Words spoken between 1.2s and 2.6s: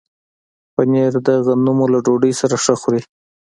د غنمو له ډوډۍ سره